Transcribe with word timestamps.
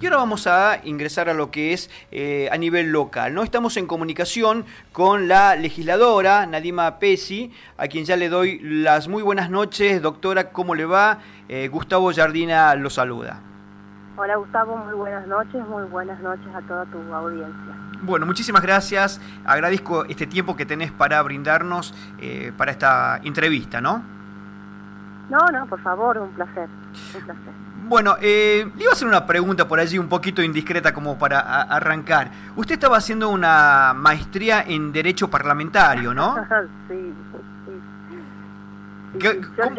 Y 0.00 0.06
ahora 0.06 0.18
vamos 0.18 0.46
a 0.46 0.78
ingresar 0.84 1.28
a 1.28 1.34
lo 1.34 1.50
que 1.50 1.72
es 1.72 1.90
eh, 2.12 2.48
a 2.52 2.56
nivel 2.56 2.92
local. 2.92 3.34
¿no? 3.34 3.42
Estamos 3.42 3.76
en 3.76 3.88
comunicación 3.88 4.64
con 4.92 5.26
la 5.26 5.56
legisladora 5.56 6.46
Nadima 6.46 7.00
Pesi, 7.00 7.52
a 7.76 7.88
quien 7.88 8.04
ya 8.04 8.14
le 8.14 8.28
doy 8.28 8.60
las 8.60 9.08
muy 9.08 9.24
buenas 9.24 9.50
noches. 9.50 10.00
Doctora, 10.00 10.50
¿cómo 10.52 10.76
le 10.76 10.84
va? 10.84 11.18
Eh, 11.48 11.66
Gustavo 11.66 12.12
Jardina 12.14 12.76
lo 12.76 12.90
saluda. 12.90 13.40
Hola 14.16 14.36
Gustavo, 14.36 14.76
muy 14.76 14.94
buenas 14.94 15.26
noches, 15.26 15.66
muy 15.66 15.82
buenas 15.86 16.20
noches 16.20 16.46
a 16.54 16.60
toda 16.62 16.86
tu 16.86 16.98
audiencia. 17.12 17.74
Bueno, 18.02 18.24
muchísimas 18.24 18.62
gracias. 18.62 19.20
Agradezco 19.44 20.04
este 20.04 20.28
tiempo 20.28 20.54
que 20.54 20.64
tenés 20.64 20.92
para 20.92 21.20
brindarnos 21.22 21.92
eh, 22.20 22.52
para 22.56 22.70
esta 22.70 23.18
entrevista, 23.24 23.80
¿no? 23.80 24.04
No, 25.28 25.50
no, 25.50 25.66
por 25.66 25.82
favor, 25.82 26.18
un 26.18 26.30
placer, 26.34 26.68
un 27.16 27.24
placer. 27.24 27.67
Bueno, 27.88 28.16
eh, 28.20 28.70
le 28.76 28.82
iba 28.82 28.90
a 28.90 28.92
hacer 28.92 29.08
una 29.08 29.24
pregunta 29.24 29.66
por 29.66 29.80
allí 29.80 29.98
un 29.98 30.08
poquito 30.08 30.42
indiscreta 30.42 30.92
como 30.92 31.16
para 31.16 31.62
arrancar. 31.62 32.30
Usted 32.54 32.74
estaba 32.74 32.98
haciendo 32.98 33.30
una 33.30 33.94
maestría 33.96 34.62
en 34.66 34.92
Derecho 34.92 35.30
Parlamentario, 35.30 36.12
¿no? 36.12 36.36
sí, 36.88 37.14
sí. 37.64 39.18
Yo, 39.18 39.30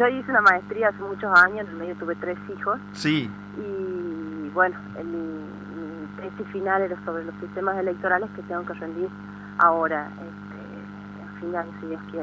hice 0.08 0.28
una 0.28 0.40
maestría 0.40 0.88
hace 0.88 0.98
muchos 0.98 1.32
años, 1.38 1.60
en 1.60 1.68
el 1.68 1.76
medio 1.76 1.94
tuve 1.94 2.16
tres 2.16 2.36
hijos. 2.52 2.80
Sí. 2.94 3.30
Y 3.56 4.48
bueno, 4.48 4.76
en 4.98 5.12
mi, 5.12 5.40
tesis 6.16 6.52
final 6.52 6.82
era 6.82 6.96
sobre 7.04 7.24
los 7.24 7.34
sistemas 7.40 7.78
electorales 7.78 8.28
que 8.34 8.42
tengo 8.42 8.66
que 8.66 8.74
rendir 8.74 9.08
ahora. 9.58 10.08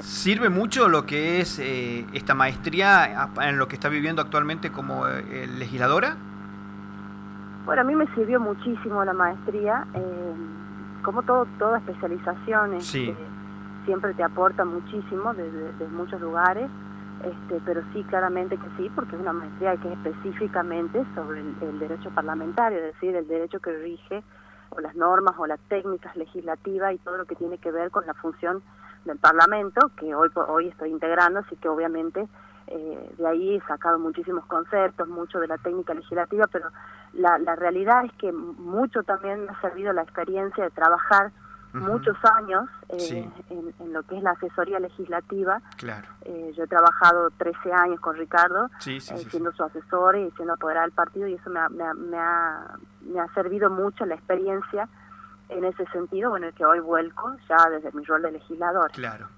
¿Sirve 0.01 0.49
mucho 0.49 0.87
lo 0.89 1.05
que 1.05 1.41
es 1.41 1.59
eh, 1.59 2.05
esta 2.13 2.33
maestría 2.33 3.29
en 3.41 3.57
lo 3.57 3.67
que 3.67 3.75
está 3.75 3.89
viviendo 3.89 4.21
actualmente 4.21 4.71
como 4.71 5.07
eh, 5.07 5.47
legisladora? 5.47 6.15
Bueno, 7.65 7.81
a 7.81 7.85
mí 7.85 7.95
me 7.95 8.07
sirvió 8.15 8.39
muchísimo 8.39 9.03
la 9.03 9.13
maestría. 9.13 9.85
Eh, 9.93 10.33
como 11.03 11.23
todo, 11.23 11.47
toda 11.57 11.79
especialización 11.79 12.81
siempre 12.81 14.13
te 14.13 14.23
aporta 14.23 14.65
muchísimo 14.65 15.33
desde, 15.33 15.87
muchos 15.87 16.19
lugares, 16.19 16.69
este, 17.23 17.61
pero 17.65 17.81
sí, 17.93 18.03
claramente 18.03 18.57
que 18.57 18.67
sí, 18.77 18.91
porque 18.93 19.15
es 19.15 19.21
una 19.21 19.33
maestría 19.33 19.77
que 19.77 19.87
es 19.91 19.97
específicamente 19.97 21.03
sobre 21.15 21.39
el 21.39 21.79
derecho 21.79 22.09
parlamentario, 22.11 22.79
es 22.79 22.93
decir, 22.93 23.15
el 23.15 23.27
derecho 23.27 23.59
que 23.59 23.71
rige 23.71 24.23
o 24.69 24.81
las 24.81 24.95
normas 24.95 25.35
o 25.37 25.47
las 25.47 25.59
técnicas 25.69 26.15
legislativas 26.15 26.93
y 26.93 26.97
todo 26.97 27.17
lo 27.17 27.25
que 27.25 27.35
tiene 27.35 27.57
que 27.57 27.71
ver 27.71 27.91
con 27.91 28.05
la 28.05 28.13
función 28.13 28.61
del 29.07 29.17
Parlamento, 29.17 29.91
que 29.97 30.13
hoy, 30.13 30.29
hoy 30.47 30.67
estoy 30.67 30.91
integrando, 30.91 31.39
así 31.39 31.55
que 31.55 31.69
obviamente 31.69 32.27
eh, 32.67 33.15
de 33.17 33.27
ahí 33.27 33.55
he 33.55 33.61
sacado 33.61 33.97
muchísimos 33.97 34.45
conceptos, 34.45 35.07
mucho 35.07 35.39
de 35.39 35.47
la 35.47 35.57
técnica 35.57 35.93
legislativa, 35.93 36.47
pero 36.51 36.69
la, 37.13 37.37
la 37.39 37.55
realidad 37.55 38.05
es 38.05 38.13
que 38.13 38.31
mucho 38.31 39.03
también 39.03 39.45
me 39.45 39.51
ha 39.51 39.61
servido 39.61 39.93
la 39.93 40.03
experiencia 40.03 40.63
de 40.63 40.69
trabajar 40.71 41.31
muchos 41.73 42.17
años 42.37 42.67
eh, 42.89 43.29
en, 43.49 43.93
lo 43.93 44.03
que 44.03 44.17
es 44.17 44.23
la 44.23 44.31
asesoría 44.31 44.79
legislativa. 44.79 45.61
Claro. 45.77 46.07
Eh, 46.25 46.51
yo 46.55 46.63
he 46.63 46.67
trabajado 46.67 47.29
13 47.37 47.71
años 47.71 47.99
con 47.99 48.15
Ricardo, 48.15 48.69
siendo 48.79 49.51
su 49.53 49.63
asesor 49.63 50.17
y 50.17 50.31
siendo 50.31 50.53
apoderada 50.53 50.85
del 50.85 50.95
partido, 50.95 51.27
y 51.27 51.35
eso 51.35 51.49
me 51.49 51.59
ha, 51.59 51.69
me, 51.69 51.93
me, 51.93 52.17
ha, 52.17 52.77
me 53.01 53.19
ha 53.19 53.27
servido 53.33 53.69
mucho 53.69 54.05
la 54.05 54.15
experiencia 54.15 54.87
en 55.49 55.65
ese 55.65 55.85
sentido, 55.87 56.29
bueno, 56.29 56.47
el 56.47 56.53
que 56.53 56.65
hoy 56.65 56.79
vuelco 56.79 57.35
ya 57.47 57.69
desde 57.69 57.91
mi 57.91 58.03
rol 58.03 58.21
de 58.21 58.31
legislador. 58.31 58.91
Claro. 58.91 59.29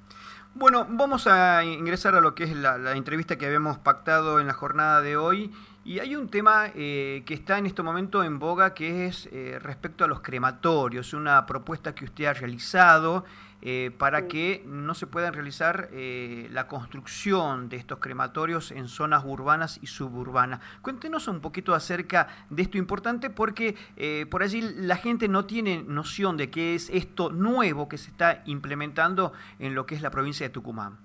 Bueno, 0.55 0.85
vamos 0.89 1.27
a 1.27 1.63
ingresar 1.63 2.15
a 2.15 2.21
lo 2.21 2.33
que 2.33 2.43
es 2.43 2.55
la, 2.55 2.93
entrevista 2.93 3.38
que 3.38 3.45
habíamos 3.45 3.77
pactado 3.77 4.39
en 4.39 4.47
la 4.47 4.53
jornada 4.53 5.02
de 5.02 5.15
hoy. 5.15 5.53
Y 5.85 5.99
hay 5.99 6.15
un 6.15 6.27
tema 6.30 6.67
eh, 6.75 7.23
que 7.25 7.33
está 7.33 7.57
en 7.57 7.65
este 7.65 7.81
momento 7.81 8.23
en 8.23 8.39
boga 8.39 8.73
que 8.73 9.05
es 9.05 9.30
eh, 9.31 9.57
respecto 9.61 10.03
a 10.03 10.07
los 10.07 10.21
crematorios, 10.21 11.13
una 11.13 11.45
propuesta 11.45 11.95
que 11.95 12.05
usted 12.05 12.25
ha 12.25 12.33
realizado 12.33 13.23
eh, 13.61 13.91
para 13.97 14.27
que 14.27 14.63
no 14.65 14.93
se 14.93 15.05
puedan 15.05 15.33
realizar 15.33 15.89
eh, 15.91 16.47
la 16.52 16.67
construcción 16.67 17.67
de 17.67 17.77
estos 17.77 17.99
crematorios 17.99 18.71
en 18.71 18.87
zonas 18.87 19.23
urbanas 19.25 19.80
y 19.81 19.87
suburbanas. 19.87 20.61
Cuéntenos 20.81 21.27
un 21.27 21.42
poquito 21.42 21.73
acerca 21.73 22.27
de 22.49 22.61
esto 22.61 22.77
importante 22.77 23.30
porque 23.30 23.75
eh, 23.97 24.25
por 24.31 24.43
allí 24.43 24.61
la 24.61 24.95
gente 24.95 25.27
no 25.27 25.45
tiene 25.45 25.83
noción 25.86 26.37
de 26.37 26.49
qué 26.49 26.73
es 26.75 26.89
esto 26.89 27.31
nuevo 27.31 27.89
que 27.89 27.97
se 27.97 28.11
está 28.11 28.42
implementando 28.45 29.33
en 29.59 29.76
lo 29.76 29.86
que 29.86 29.95
es 29.95 30.02
la 30.02 30.09
provincia 30.09 30.47
de 30.47 30.53
Tucumán. 30.53 30.97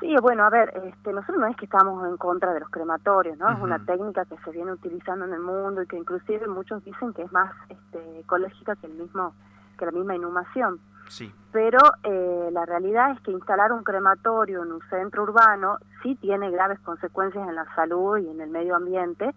Sí, 0.00 0.14
bueno, 0.20 0.44
a 0.44 0.50
ver, 0.50 0.72
este, 0.84 1.12
nosotros 1.12 1.38
no 1.38 1.46
es 1.46 1.56
que 1.56 1.64
estamos 1.64 2.06
en 2.06 2.18
contra 2.18 2.52
de 2.52 2.60
los 2.60 2.68
crematorios, 2.68 3.38
¿no? 3.38 3.50
Es 3.50 3.58
una 3.58 3.78
técnica 3.78 4.26
que 4.26 4.36
se 4.44 4.50
viene 4.50 4.72
utilizando 4.72 5.24
en 5.24 5.32
el 5.32 5.40
mundo 5.40 5.80
y 5.80 5.86
que 5.86 5.96
inclusive 5.96 6.46
muchos 6.48 6.84
dicen 6.84 7.14
que 7.14 7.22
es 7.22 7.32
más 7.32 7.50
este, 7.70 8.20
ecológica 8.20 8.76
que 8.76 8.88
el 8.88 8.94
mismo 8.94 9.32
que 9.78 9.86
la 9.86 9.92
misma 9.92 10.16
inhumación. 10.16 10.80
Sí. 11.08 11.32
Pero 11.52 11.78
eh, 12.02 12.50
la 12.52 12.66
realidad 12.66 13.12
es 13.12 13.20
que 13.20 13.30
instalar 13.30 13.72
un 13.72 13.82
crematorio 13.82 14.62
en 14.62 14.72
un 14.72 14.80
centro 14.90 15.22
urbano 15.22 15.78
sí 16.02 16.14
tiene 16.16 16.50
graves 16.50 16.78
consecuencias 16.80 17.48
en 17.48 17.54
la 17.54 17.64
salud 17.74 18.18
y 18.18 18.28
en 18.28 18.40
el 18.40 18.50
medio 18.50 18.76
ambiente, 18.76 19.34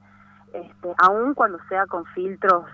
este, 0.53 0.94
aun 0.97 1.34
cuando 1.34 1.59
sea 1.69 1.85
con 1.85 2.06
filtros, 2.08 2.66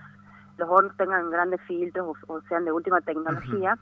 los 0.57 0.69
hornos 0.69 0.95
tengan 0.97 1.29
grandes 1.29 1.61
filtros 1.61 2.17
o, 2.27 2.41
sean 2.49 2.65
de 2.65 2.71
última 2.71 3.01
tecnología, 3.01 3.77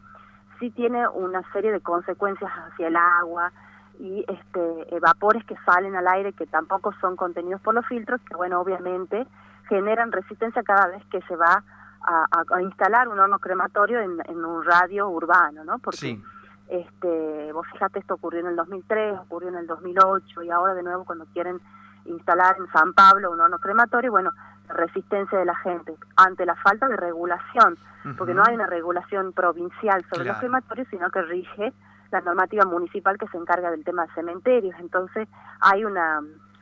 sí 0.60 0.72
tiene 0.72 1.08
una 1.08 1.44
serie 1.54 1.72
de 1.72 1.82
consecuencias 1.82 2.52
hacia 2.52 2.88
el 2.88 2.96
agua 2.96 3.52
y 4.00 4.26
este, 4.28 5.00
vapores 5.00 5.46
que 5.46 5.56
salen 5.66 5.96
al 5.96 6.08
aire 6.08 6.34
que 6.34 6.48
tampoco 6.48 6.94
son 7.00 7.16
contenidos 7.16 7.62
por 7.62 7.76
los 7.76 7.86
filtros, 7.86 8.20
que 8.22 8.36
bueno, 8.36 8.60
obviamente 8.60 9.28
generan 9.70 10.12
resistencia 10.12 10.64
cada 10.64 10.88
vez 10.88 11.06
que 11.06 11.22
se 11.22 11.36
va 11.36 11.64
a, 12.04 12.62
instalar 12.62 13.08
un 13.08 13.20
horno 13.20 13.40
crematorio 13.40 14.00
en, 14.00 14.46
un 14.46 14.64
radio 14.64 15.10
urbano, 15.10 15.64
¿no? 15.64 15.80
Porque 15.80 16.20
este, 16.68 17.52
vos 17.54 17.66
fíjate, 17.72 18.00
esto 18.00 18.16
ocurrió 18.16 18.42
en 18.42 18.48
el 18.48 18.56
2003, 18.56 19.20
ocurrió 19.20 19.50
en 19.50 19.56
el 19.56 19.68
2008 19.68 20.44
y 20.44 20.50
ahora 20.50 20.74
de 20.74 20.84
nuevo 20.84 21.06
cuando 21.06 21.26
quieren 21.28 21.60
instalar 22.06 22.56
en 22.58 22.68
San 22.72 22.94
Pablo 22.94 23.32
un 23.32 23.40
horno 23.40 23.60
crematorio, 23.60 24.12
bueno, 24.12 24.32
resistencia 24.68 25.38
de 25.38 25.46
la 25.46 25.56
gente 25.56 25.96
ante 26.16 26.46
la 26.46 26.56
falta 26.56 26.88
de 26.88 26.98
regulación, 26.98 27.78
porque 28.18 28.34
no 28.34 28.44
hay 28.46 28.56
una 28.56 28.68
regulación 28.68 29.32
provincial 29.32 30.04
sobre 30.10 30.26
los 30.26 30.38
crematorios, 30.38 30.88
sino 30.90 31.10
que 31.10 31.22
rige 31.22 31.74
la 32.12 32.22
normativa 32.22 32.66
municipal 32.66 33.18
que 33.18 33.28
se 33.30 33.38
encarga 33.38 33.72
del 33.72 33.84
tema 33.84 34.06
de 34.06 34.14
cementerios. 34.14 34.76
Entonces 34.80 35.28
hay 35.62 35.86
una 35.86 36.22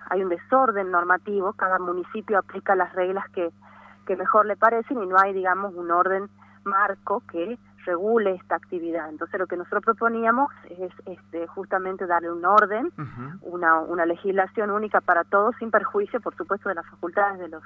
hay 0.10 0.24
un 0.24 0.30
desorden 0.30 0.92
normativo, 0.92 1.54
cada 1.54 1.80
municipio 1.80 2.38
aplica 2.38 2.76
las 2.76 2.94
reglas 2.94 3.30
que 3.30 3.52
que 4.06 4.16
mejor 4.16 4.46
le 4.46 4.56
parecen 4.56 5.02
y 5.02 5.06
no 5.06 5.18
hay, 5.18 5.34
digamos, 5.34 5.74
un 5.76 5.92
orden 5.92 6.30
marco 6.64 7.24
que 7.32 7.58
regule 7.86 8.36
esta 8.36 8.56
actividad. 8.56 9.10
Entonces 9.10 9.40
lo 9.40 9.48
que 9.48 9.58
nosotros 9.58 9.84
proponíamos 9.84 10.52
es 10.70 10.92
este, 11.06 11.48
justamente 11.48 12.06
darle 12.06 12.32
un 12.32 12.46
orden, 12.46 12.92
una, 13.42 13.80
una 13.80 14.06
legislación 14.06 14.70
única 14.70 15.02
para 15.02 15.24
todos, 15.24 15.56
sin 15.58 15.72
perjuicio, 15.72 16.22
por 16.22 16.36
supuesto, 16.36 16.70
de 16.70 16.76
las 16.76 16.86
facultades 16.88 17.40
de 17.40 17.48
los, 17.50 17.64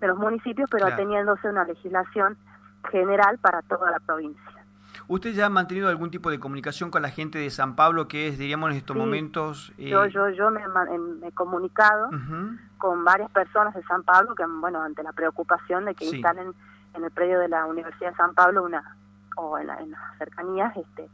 de 0.00 0.06
los 0.06 0.18
municipios, 0.18 0.68
pero 0.70 0.94
teniéndose 0.96 1.48
una 1.48 1.64
legislación 1.64 2.36
general 2.90 3.38
para 3.38 3.62
toda 3.62 3.90
la 3.90 3.98
provincia. 4.00 4.57
¿Usted 5.06 5.32
ya 5.32 5.46
ha 5.46 5.50
mantenido 5.50 5.88
algún 5.88 6.10
tipo 6.10 6.30
de 6.30 6.40
comunicación 6.40 6.90
con 6.90 7.02
la 7.02 7.10
gente 7.10 7.38
de 7.38 7.50
San 7.50 7.76
Pablo, 7.76 8.08
que 8.08 8.28
es, 8.28 8.38
diríamos, 8.38 8.70
en 8.70 8.76
estos 8.76 8.96
momentos? 8.96 9.72
Eh... 9.78 9.88
Yo, 9.88 10.06
yo, 10.06 10.28
yo 10.30 10.50
me, 10.50 10.60
he 11.26 11.32
comunicado 11.32 12.10
con 12.78 13.04
varias 13.04 13.30
personas 13.30 13.74
de 13.74 13.82
San 13.84 14.02
Pablo 14.02 14.34
que, 14.34 14.44
bueno, 14.46 14.82
ante 14.82 15.02
la 15.02 15.12
preocupación 15.12 15.84
de 15.84 15.94
que 15.94 16.06
instalen 16.06 16.54
en 16.94 17.04
el 17.04 17.10
predio 17.10 17.38
de 17.38 17.48
la 17.48 17.66
Universidad 17.66 18.10
de 18.10 18.16
San 18.16 18.34
Pablo 18.34 18.64
una 18.64 18.96
o 19.36 19.58
en, 19.58 19.66
las 19.66 20.18
cercanías 20.18 20.76
este 20.76 21.08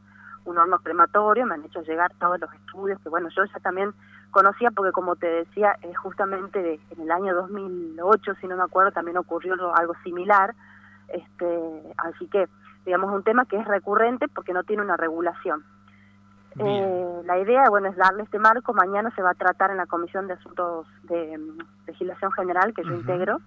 un 0.45 0.59
horno 0.59 0.79
crematorio, 0.81 1.47
me 1.47 1.55
han 1.55 1.65
hecho 1.65 1.81
llegar 1.83 2.13
todos 2.21 2.39
los 2.39 2.53
estudios 2.53 3.01
que, 3.01 3.09
bueno, 3.09 3.31
yo 3.31 3.45
ya 3.47 3.61
también 3.61 3.95
conocía 4.31 4.71
porque, 4.71 4.93
como 4.93 5.17
te 5.17 5.27
decía, 5.27 5.75
es 5.81 5.97
justamente 5.97 6.81
en 6.91 7.01
el 7.01 7.11
año 7.11 7.35
2008, 7.35 8.35
si 8.43 8.47
no 8.47 8.57
me 8.57 8.63
acuerdo, 8.63 8.93
también 8.93 9.17
ocurrió 9.17 9.55
algo 9.75 9.95
similar, 10.05 10.55
este 11.09 11.95
así 11.97 12.27
que 12.29 12.47
digamos, 12.85 13.13
un 13.13 13.23
tema 13.23 13.47
que 13.47 13.57
es 13.57 13.67
recurrente 13.67 14.29
porque 14.29 14.53
no 14.53 14.65
tiene 14.65 14.83
una 14.83 14.97
regulación. 14.97 15.65
Eh, 16.59 17.23
la 17.25 17.39
idea, 17.39 17.69
bueno, 17.69 17.89
es 17.89 17.97
darle 17.97 18.23
este 18.23 18.39
marco. 18.39 18.73
Mañana 18.73 19.11
se 19.17 19.23
va 19.23 19.31
a 19.31 19.35
tratar 19.35 19.71
en 19.71 19.77
la 19.77 19.87
Comisión 19.87 20.29
de 20.29 20.35
Asuntos 20.35 20.87
de 21.03 21.37
mm, 21.37 21.59
Legislación 21.87 22.33
General, 22.33 22.73
que 22.73 22.85
yo 22.85 22.95
integro, 22.95 23.41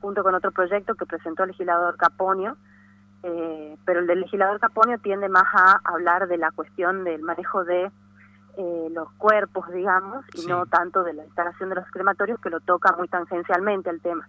junto 0.00 0.22
con 0.22 0.34
otro 0.34 0.52
proyecto 0.52 0.94
que 0.94 1.06
presentó 1.06 1.42
el 1.42 1.50
legislador 1.50 1.96
Caponio, 1.96 2.56
eh, 3.24 3.76
pero 3.84 4.00
el 4.00 4.06
del 4.06 4.20
legislador 4.20 4.60
Caponio 4.60 4.98
tiende 4.98 5.28
más 5.28 5.46
a 5.52 5.80
hablar 5.84 6.28
de 6.28 6.36
la 6.36 6.52
cuestión 6.52 7.04
del 7.04 7.22
manejo 7.22 7.64
de 7.64 7.90
eh, 8.56 8.88
los 8.92 9.10
cuerpos, 9.14 9.68
digamos, 9.72 10.24
y 10.34 10.46
no 10.46 10.66
tanto 10.66 11.02
de 11.02 11.14
la 11.14 11.24
instalación 11.24 11.70
de 11.70 11.76
los 11.76 11.90
crematorios, 11.90 12.38
que 12.38 12.50
lo 12.50 12.60
toca 12.60 12.94
muy 12.96 13.08
tangencialmente 13.08 13.90
el 13.90 14.00
tema. 14.00 14.28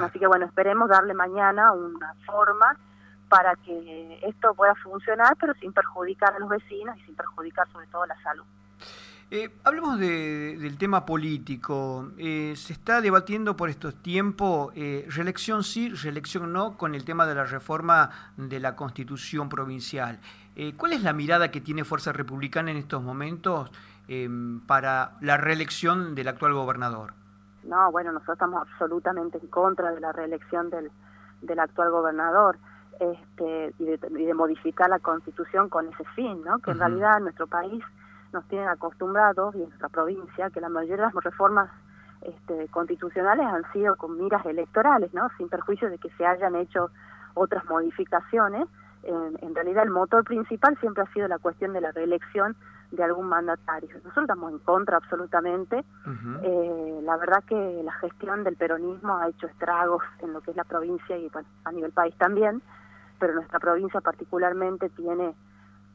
Así 0.00 0.18
que, 0.18 0.26
bueno, 0.26 0.46
esperemos 0.46 0.88
darle 0.88 1.12
mañana 1.12 1.72
una 1.72 2.14
forma 2.24 2.76
para 3.28 3.56
que 3.56 4.18
esto 4.22 4.54
pueda 4.54 4.74
funcionar, 4.76 5.36
pero 5.40 5.54
sin 5.54 5.72
perjudicar 5.72 6.34
a 6.34 6.38
los 6.38 6.48
vecinos 6.48 6.96
y 6.98 7.06
sin 7.06 7.14
perjudicar 7.14 7.66
sobre 7.72 7.86
todo 7.88 8.06
la 8.06 8.20
salud. 8.22 8.44
Eh, 9.30 9.50
hablemos 9.64 9.98
del 9.98 10.78
tema 10.78 11.04
político. 11.04 12.12
Eh, 12.18 12.54
se 12.56 12.72
está 12.72 13.00
debatiendo 13.00 13.56
por 13.56 13.70
estos 13.70 13.94
tiempos 13.96 14.72
eh, 14.76 15.06
reelección 15.08 15.64
sí, 15.64 15.88
reelección 15.88 16.52
no, 16.52 16.76
con 16.76 16.94
el 16.94 17.04
tema 17.04 17.26
de 17.26 17.34
la 17.34 17.44
reforma 17.44 18.10
de 18.36 18.60
la 18.60 18.76
constitución 18.76 19.48
provincial. 19.48 20.20
¿Cuál 20.76 20.92
es 20.92 21.02
la 21.02 21.12
mirada 21.12 21.50
que 21.50 21.60
tiene 21.60 21.82
Fuerza 21.82 22.12
Republicana 22.12 22.70
en 22.70 22.76
estos 22.76 23.02
momentos 23.02 23.72
para 24.68 25.16
la 25.20 25.36
reelección 25.36 26.14
del 26.14 26.28
actual 26.28 26.52
gobernador? 26.52 27.12
No, 27.64 27.90
bueno, 27.90 28.12
nosotros 28.12 28.36
estamos 28.36 28.62
absolutamente 28.62 29.38
en 29.38 29.48
contra 29.48 29.90
de 29.90 29.98
la 29.98 30.12
reelección 30.12 30.70
del, 30.70 30.92
del 31.42 31.58
actual 31.58 31.90
gobernador 31.90 32.56
este, 33.00 33.74
y, 33.78 33.84
de, 33.84 34.34
modificar 34.34 34.88
la 34.88 34.98
constitución 34.98 35.68
con 35.68 35.88
ese 35.88 36.04
fin, 36.14 36.42
¿no? 36.44 36.58
Que 36.58 36.72
en 36.72 36.78
realidad 36.78 37.18
en 37.18 37.24
nuestro 37.24 37.46
país 37.46 37.82
nos 38.32 38.46
tienen 38.48 38.68
acostumbrados, 38.68 39.54
y 39.54 39.62
en 39.62 39.68
nuestra 39.68 39.88
provincia, 39.88 40.50
que 40.50 40.60
la 40.60 40.68
mayoría 40.68 40.96
de 40.96 41.14
las 41.14 41.24
reformas 41.24 41.70
este, 42.22 42.68
constitucionales 42.68 43.46
han 43.46 43.70
sido 43.72 43.96
con 43.96 44.18
miras 44.18 44.44
electorales, 44.46 45.12
¿no? 45.14 45.28
Sin 45.36 45.48
perjuicio 45.48 45.90
de 45.90 45.98
que 45.98 46.10
se 46.10 46.26
hayan 46.26 46.56
hecho 46.56 46.90
otras 47.34 47.64
modificaciones. 47.66 48.68
en 49.02 49.54
realidad 49.54 49.84
el 49.84 49.90
motor 49.90 50.24
principal 50.24 50.78
siempre 50.80 51.02
ha 51.02 51.12
sido 51.12 51.28
la 51.28 51.38
cuestión 51.38 51.74
de 51.74 51.80
la 51.80 51.92
reelección 51.92 52.56
de 52.94 53.04
algún 53.04 53.26
mandatario. 53.26 53.90
Nosotros 53.96 54.24
estamos 54.24 54.52
en 54.52 54.58
contra 54.60 54.96
absolutamente. 54.96 55.84
eh, 56.42 57.00
la 57.02 57.16
verdad 57.16 57.42
que 57.44 57.82
la 57.84 57.92
gestión 57.92 58.44
del 58.44 58.56
peronismo 58.56 59.16
ha 59.16 59.28
hecho 59.28 59.46
estragos 59.46 60.02
en 60.20 60.32
lo 60.32 60.40
que 60.40 60.52
es 60.52 60.56
la 60.56 60.64
provincia 60.64 61.16
y 61.16 61.28
bueno, 61.28 61.48
a 61.64 61.72
nivel 61.72 61.92
país 61.92 62.14
también, 62.16 62.62
pero 63.24 63.36
nuestra 63.36 63.58
provincia 63.58 64.02
particularmente 64.02 64.90
tiene 64.90 65.34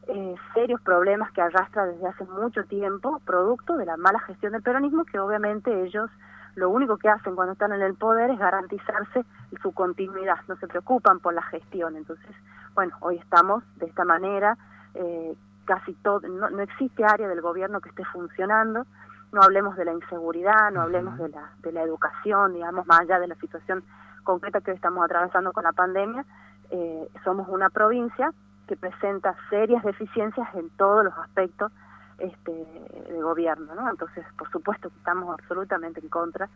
eh, 0.07 0.35
serios 0.55 0.81
problemas 0.81 1.31
que 1.31 1.43
arrastra 1.43 1.85
desde 1.85 2.07
hace 2.07 2.25
mucho 2.25 2.63
tiempo, 2.63 3.21
producto 3.23 3.77
de 3.77 3.85
la 3.85 3.97
mala 3.97 4.19
gestión 4.21 4.53
del 4.53 4.63
peronismo, 4.63 5.05
que 5.05 5.19
obviamente 5.19 5.83
ellos 5.83 6.09
lo 6.55 6.71
único 6.71 6.97
que 6.97 7.07
hacen 7.07 7.35
cuando 7.35 7.53
están 7.53 7.71
en 7.71 7.83
el 7.83 7.93
poder 7.93 8.31
es 8.31 8.39
garantizarse 8.39 9.23
su 9.61 9.71
continuidad, 9.73 10.37
no 10.47 10.55
se 10.55 10.67
preocupan 10.67 11.19
por 11.19 11.35
la 11.35 11.43
gestión. 11.43 11.95
Entonces, 11.97 12.35
bueno, 12.73 12.95
hoy 13.01 13.17
estamos 13.17 13.63
de 13.75 13.85
esta 13.85 14.05
manera, 14.05 14.57
eh, 14.95 15.35
casi 15.65 15.93
todo, 16.01 16.21
no, 16.27 16.49
no, 16.49 16.63
existe 16.63 17.05
área 17.05 17.27
del 17.27 17.41
gobierno 17.41 17.79
que 17.79 17.89
esté 17.89 18.03
funcionando, 18.05 18.87
no 19.31 19.43
hablemos 19.43 19.75
de 19.75 19.85
la 19.85 19.93
inseguridad, 19.93 20.71
no 20.71 20.81
hablemos 20.81 21.15
de 21.19 21.29
la, 21.29 21.51
de 21.61 21.73
la 21.73 21.83
educación, 21.83 22.55
digamos, 22.55 22.87
más 22.87 23.01
allá 23.01 23.19
de 23.19 23.27
la 23.27 23.35
situación 23.35 23.83
concreta 24.23 24.61
que 24.61 24.71
estamos 24.71 25.05
atravesando 25.05 25.53
con 25.53 25.65
la 25.65 25.73
pandemia, 25.73 26.25
eh, 26.71 27.09
somos 27.23 27.47
una 27.49 27.69
provincia 27.69 28.31
que 28.67 28.75
presenta 28.75 29.35
serias 29.49 29.83
deficiencias 29.83 30.47
en 30.55 30.69
todos 30.71 31.03
los 31.05 31.17
aspectos 31.17 31.71
este, 32.19 32.51
de 32.51 33.21
gobierno, 33.21 33.73
¿no? 33.73 33.89
Entonces, 33.89 34.25
por 34.37 34.49
supuesto 34.51 34.89
que 34.89 34.97
estamos 34.97 35.33
absolutamente 35.39 35.99
en 35.99 36.09
contra 36.09 36.49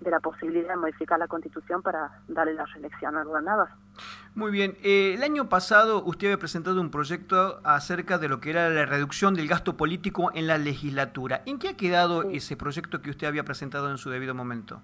de 0.00 0.10
la 0.10 0.20
posibilidad 0.20 0.68
de 0.68 0.76
modificar 0.76 1.18
la 1.18 1.26
constitución 1.26 1.82
para 1.82 2.20
darle 2.28 2.54
la 2.54 2.66
reelección 2.66 3.16
al 3.16 3.24
gobernador. 3.24 3.68
Muy 4.34 4.52
bien, 4.52 4.76
eh, 4.82 5.14
el 5.14 5.22
año 5.22 5.48
pasado 5.48 6.04
usted 6.04 6.26
había 6.28 6.38
presentado 6.38 6.80
un 6.80 6.90
proyecto 6.90 7.60
acerca 7.64 8.18
de 8.18 8.28
lo 8.28 8.40
que 8.40 8.50
era 8.50 8.68
la 8.68 8.84
reducción 8.84 9.34
del 9.34 9.48
gasto 9.48 9.76
político 9.76 10.30
en 10.34 10.46
la 10.46 10.58
legislatura. 10.58 11.42
¿En 11.46 11.58
qué 11.58 11.70
ha 11.70 11.76
quedado 11.76 12.24
ese 12.24 12.56
proyecto 12.56 13.00
que 13.00 13.10
usted 13.10 13.26
había 13.26 13.44
presentado 13.44 13.90
en 13.90 13.96
su 13.96 14.10
debido 14.10 14.34
momento? 14.34 14.82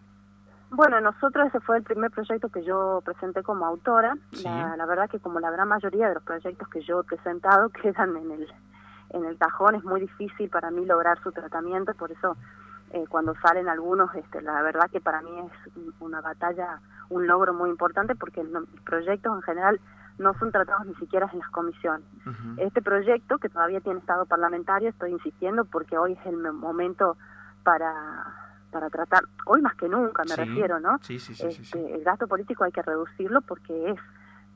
Bueno, 0.73 1.01
nosotros 1.01 1.49
ese 1.49 1.61
fue 1.61 1.77
el 1.77 1.83
primer 1.83 2.11
proyecto 2.11 2.49
que 2.49 2.65
yo 2.65 3.03
presenté 3.05 3.43
como 3.43 3.67
autora. 3.67 4.17
La, 4.43 4.75
la, 4.77 4.87
verdad 4.87 5.09
que 5.09 5.21
como 5.21 5.39
la 5.39 5.51
gran 5.51 5.69
mayoría 5.69 6.09
de 6.09 6.15
los 6.15 6.23
proyectos 6.23 6.67
que 6.69 6.81
yo 6.81 7.01
he 7.01 7.05
presentado 7.05 7.69
quedan 7.83 8.17
en 8.17 8.31
el 8.33 8.49
en 9.11 9.27
el 9.27 9.37
cajón, 9.37 9.75
es 9.75 9.85
muy 9.85 10.01
difícil 10.01 10.49
para 10.49 10.71
mí 10.71 10.85
lograr 10.87 11.23
su 11.23 11.33
tratamiento, 11.33 11.93
por 11.95 12.11
eso 12.11 12.37
eh, 12.93 13.05
cuando 13.09 13.35
salen 13.43 13.69
algunos, 13.69 14.15
este, 14.15 14.43
la 14.43 14.63
verdad 14.63 14.91
que 14.91 15.01
para 15.01 15.23
mí 15.23 15.31
es 15.39 15.73
una 16.01 16.21
batalla, 16.21 16.81
un 17.11 17.27
logro 17.27 17.55
muy 17.55 17.71
importante 17.71 18.15
porque 18.15 18.43
los 18.43 18.65
proyectos 18.85 19.35
en 19.35 19.43
general 19.43 19.81
no 20.19 20.35
son 20.39 20.53
tratados 20.53 20.87
ni 20.87 20.95
siquiera 20.95 21.29
en 21.33 21.39
las 21.39 21.49
comisiones. 21.51 22.07
Este 22.59 22.83
proyecto, 22.83 23.39
que 23.39 23.49
todavía 23.49 23.81
tiene 23.81 23.99
estado 23.99 24.27
parlamentario, 24.27 24.91
estoy 24.91 25.13
insistiendo 25.13 25.65
porque 25.65 25.99
hoy 25.99 26.13
es 26.13 26.27
el 26.27 26.37
momento 26.37 27.17
para 27.65 28.52
para 28.73 28.91
tratar, 28.91 29.25
hoy 29.47 29.63
más 29.63 29.77
que 29.77 29.89
nunca 29.89 30.25
me 30.29 30.35
refiero, 30.35 30.81
¿no? 30.81 30.99
Sí, 31.03 31.19
sí, 31.19 31.35
sí, 31.35 31.47
este, 31.47 31.95
el 31.95 32.03
gasto 32.03 32.27
político 32.27 32.65
hay 32.65 32.73
que 32.73 32.83
reducirlo 32.83 33.43
porque 33.43 33.91
es, 33.91 33.99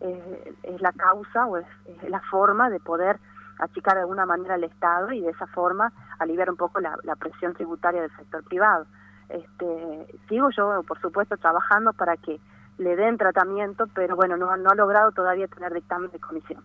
eh, 0.01 0.55
es 0.65 0.81
la 0.81 0.93
causa 0.93 1.47
o 1.47 1.59
es, 1.59 1.67
es 2.03 2.11
la 2.11 2.21
forma 2.23 2.71
de 2.71 2.81
poder 2.81 3.21
achicar 3.59 3.95
de 3.95 4.01
alguna 4.01 4.27
manera 4.27 4.57
el 4.57 4.65
Estado 4.65 5.13
y 5.13 5.21
de 5.21 5.31
esa 5.31 5.47
forma 5.47 5.93
aliviar 6.19 6.51
un 6.51 6.57
poco 6.57 6.81
la, 6.81 6.97
presión 7.19 7.55
tributaria 7.55 8.03
del 8.03 8.15
sector 8.17 8.43
privado. 8.45 8.87
Este, 9.29 10.07
sigo 10.29 10.51
yo, 10.51 10.83
por 10.83 11.01
supuesto, 11.01 11.37
trabajando 11.37 11.93
para 11.93 12.17
que 12.17 12.41
le 12.79 12.97
den 12.97 13.19
tratamiento, 13.19 13.87
pero 13.95 14.17
bueno, 14.17 14.37
no, 14.37 14.57
no 14.57 14.71
ha 14.71 14.75
logrado 14.75 15.13
todavía 15.13 15.49
tener 15.49 15.73
dictamen 15.73 16.11
de 16.11 16.19
comisión. 16.19 16.63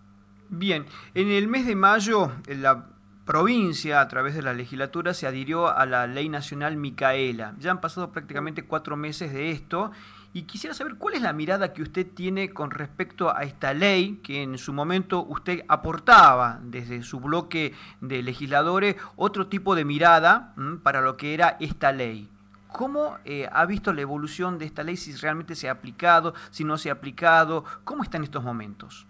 Bien, 0.49 0.85
en 1.13 1.29
el 1.29 1.47
mes 1.47 1.65
de 1.65 1.75
mayo 1.75 2.31
la 2.47 2.85
provincia, 3.25 4.01
a 4.01 4.07
través 4.07 4.35
de 4.35 4.41
la 4.41 4.53
legislatura, 4.53 5.13
se 5.13 5.27
adhirió 5.27 5.75
a 5.75 5.85
la 5.85 6.07
ley 6.07 6.29
nacional 6.29 6.77
Micaela. 6.77 7.55
Ya 7.59 7.71
han 7.71 7.81
pasado 7.81 8.11
prácticamente 8.11 8.63
cuatro 8.63 8.97
meses 8.97 9.33
de 9.33 9.51
esto 9.51 9.91
y 10.33 10.43
quisiera 10.43 10.73
saber 10.73 10.95
cuál 10.95 11.15
es 11.15 11.21
la 11.21 11.33
mirada 11.33 11.73
que 11.73 11.81
usted 11.81 12.07
tiene 12.07 12.51
con 12.51 12.71
respecto 12.71 13.35
a 13.35 13.43
esta 13.43 13.73
ley 13.73 14.19
que 14.23 14.41
en 14.41 14.57
su 14.57 14.73
momento 14.73 15.23
usted 15.23 15.63
aportaba 15.67 16.59
desde 16.63 17.03
su 17.03 17.19
bloque 17.19 17.73
de 17.99 18.23
legisladores 18.23 18.95
otro 19.17 19.47
tipo 19.47 19.75
de 19.75 19.85
mirada 19.85 20.53
para 20.83 21.01
lo 21.01 21.17
que 21.17 21.33
era 21.33 21.57
esta 21.59 21.91
ley. 21.91 22.29
¿Cómo 22.71 23.17
eh, 23.25 23.49
ha 23.51 23.65
visto 23.65 23.91
la 23.91 24.01
evolución 24.01 24.57
de 24.57 24.65
esta 24.65 24.83
ley? 24.83 24.95
Si 24.95 25.13
realmente 25.13 25.55
se 25.55 25.67
ha 25.67 25.73
aplicado, 25.73 26.33
si 26.51 26.63
no 26.63 26.77
se 26.77 26.89
ha 26.89 26.93
aplicado, 26.93 27.65
¿cómo 27.83 28.01
está 28.01 28.15
en 28.15 28.23
estos 28.23 28.43
momentos? 28.43 29.07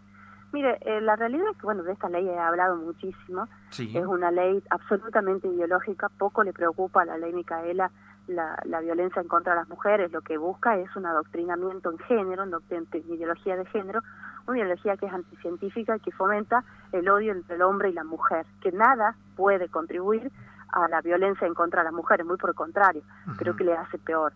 Mire, 0.53 0.77
eh, 0.81 0.99
la 1.01 1.15
realidad 1.15 1.47
es 1.51 1.57
que, 1.57 1.63
bueno, 1.63 1.83
de 1.83 1.93
esta 1.93 2.09
ley 2.09 2.27
he 2.27 2.37
hablado 2.37 2.75
muchísimo. 2.75 3.47
Es 3.71 4.05
una 4.05 4.31
ley 4.31 4.61
absolutamente 4.69 5.47
ideológica, 5.47 6.09
poco 6.09 6.43
le 6.43 6.51
preocupa 6.51 7.03
a 7.03 7.05
la 7.05 7.17
ley 7.17 7.31
Micaela 7.31 7.89
la, 8.27 8.81
violencia 8.81 9.21
en 9.21 9.27
contra 9.27 9.53
de 9.53 9.59
las 9.59 9.69
mujeres, 9.69 10.11
lo 10.11 10.21
que 10.21 10.37
busca 10.37 10.77
es 10.77 10.95
un 10.95 11.05
adoctrinamiento 11.05 11.91
en 11.91 11.97
género, 11.99 12.43
en, 12.43 12.87
ideología 13.09 13.55
de 13.55 13.65
género, 13.65 14.01
una 14.47 14.57
ideología 14.57 14.97
que 14.97 15.05
es 15.05 15.13
anticientífica 15.13 15.95
y 15.95 15.99
que 15.99 16.11
fomenta 16.11 16.63
el 16.91 17.09
odio 17.09 17.31
entre 17.31 17.55
el 17.55 17.61
hombre 17.61 17.89
y 17.89 17.93
la 17.93 18.03
mujer, 18.03 18.45
que 18.61 18.71
nada 18.71 19.15
puede 19.35 19.69
contribuir 19.69 20.31
a 20.69 20.87
la 20.87 21.01
violencia 21.01 21.47
en 21.47 21.53
contra 21.53 21.81
de 21.81 21.85
las 21.85 21.93
mujeres, 21.93 22.25
muy 22.25 22.37
por 22.37 22.51
el 22.51 22.55
contrario, 22.55 23.03
creo 23.37 23.55
que 23.55 23.63
le 23.63 23.73
hace 23.73 23.97
peor. 23.97 24.33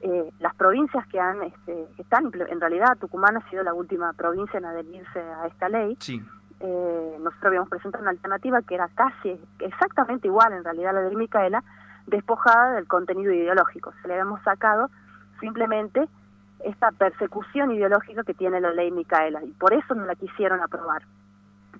Eh, 0.00 0.32
las 0.38 0.54
provincias 0.54 1.04
que 1.08 1.18
han 1.18 1.42
este, 1.42 1.88
están, 1.98 2.30
en 2.32 2.60
realidad 2.60 2.96
Tucumán 2.98 3.36
ha 3.36 3.50
sido 3.50 3.64
la 3.64 3.74
última 3.74 4.12
provincia 4.12 4.58
en 4.58 4.64
adherirse 4.64 5.20
a 5.20 5.46
esta 5.46 5.68
ley. 5.68 5.96
Sí. 5.98 6.22
Eh, 6.60 7.16
nosotros 7.18 7.44
habíamos 7.46 7.68
presentado 7.68 8.02
una 8.02 8.12
alternativa 8.12 8.62
que 8.62 8.76
era 8.76 8.88
casi 8.94 9.40
exactamente 9.58 10.28
igual 10.28 10.52
en 10.52 10.64
realidad 10.64 10.90
a 10.90 11.00
la 11.00 11.08
de 11.08 11.16
Micaela, 11.16 11.64
despojada 12.06 12.74
del 12.74 12.86
contenido 12.86 13.32
ideológico. 13.32 13.92
Se 14.02 14.08
le 14.08 14.14
habíamos 14.14 14.40
sacado 14.42 14.88
simplemente 15.40 16.08
esta 16.64 16.90
persecución 16.92 17.72
ideológica 17.72 18.22
que 18.22 18.34
tiene 18.34 18.60
la 18.60 18.72
ley 18.72 18.90
Micaela 18.92 19.42
y 19.44 19.50
por 19.52 19.72
eso 19.72 19.94
no 19.94 20.04
la 20.04 20.14
quisieron 20.14 20.60
aprobar. 20.60 21.02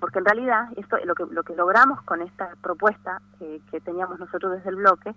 Porque 0.00 0.18
en 0.18 0.24
realidad 0.24 0.68
esto 0.76 0.96
lo 1.04 1.14
que 1.14 1.24
lo 1.26 1.42
que 1.42 1.56
logramos 1.56 2.02
con 2.02 2.22
esta 2.22 2.50
propuesta 2.62 3.20
que 3.38 3.80
teníamos 3.80 4.20
nosotros 4.20 4.52
desde 4.52 4.70
el 4.70 4.76
bloque 4.76 5.12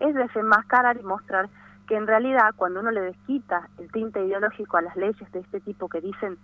es 0.00 0.14
desenmascarar 0.14 0.98
y 0.98 1.02
mostrar 1.02 1.48
que 1.86 1.96
en 1.96 2.06
realidad 2.06 2.54
cuando 2.56 2.80
uno 2.80 2.90
le 2.90 3.00
desquita 3.00 3.68
el 3.78 3.90
tinte 3.90 4.24
ideológico 4.24 4.76
a 4.76 4.82
las 4.82 4.96
leyes 4.96 5.30
de 5.32 5.40
este 5.40 5.60
tipo 5.60 5.88
que 5.88 6.00
dicen 6.00 6.38